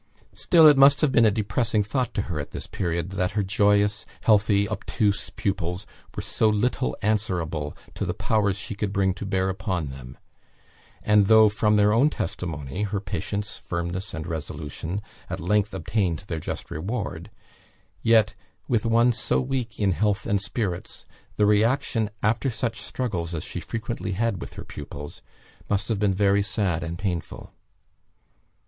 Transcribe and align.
Still 0.33 0.65
it 0.65 0.77
must 0.77 1.01
have 1.01 1.11
been 1.11 1.27
a 1.27 1.29
depressing 1.29 1.83
thought 1.83 2.11
to 2.15 2.23
her 2.23 2.39
at 2.39 2.49
this 2.49 2.65
period, 2.65 3.11
that 3.11 3.33
her 3.33 3.43
joyous, 3.43 4.03
healthy, 4.23 4.67
obtuse 4.67 5.29
pupils 5.29 5.85
were 6.15 6.23
so 6.23 6.49
little 6.49 6.97
answerable 7.03 7.77
to 7.93 8.03
the 8.03 8.15
powers 8.15 8.57
she 8.57 8.73
could 8.73 8.91
bring 8.91 9.13
to 9.13 9.27
bear 9.27 9.47
upon 9.47 9.89
them; 9.89 10.17
and 11.03 11.27
though 11.27 11.49
from 11.49 11.75
their 11.75 11.93
own 11.93 12.09
testimony, 12.09 12.81
her 12.81 12.99
patience, 12.99 13.57
firmness, 13.57 14.11
and 14.11 14.25
resolution, 14.25 15.03
at 15.29 15.39
length 15.39 15.71
obtained 15.71 16.21
their 16.27 16.39
just 16.39 16.71
reward, 16.71 17.29
yet 18.01 18.33
with 18.67 18.87
one 18.87 19.11
so 19.11 19.39
weak 19.39 19.79
in 19.79 19.91
health 19.91 20.25
and 20.25 20.41
spirits, 20.41 21.05
the 21.35 21.45
reaction 21.45 22.09
after 22.23 22.49
such 22.49 22.81
struggles 22.81 23.35
as 23.35 23.43
she 23.43 23.59
frequently 23.59 24.13
had 24.13 24.41
with 24.41 24.55
her 24.55 24.65
pupils, 24.65 25.21
must 25.69 25.89
have 25.89 25.99
been 25.99 26.11
very 26.15 26.41
sad 26.41 26.81
and 26.81 26.97
painful. 26.97 27.53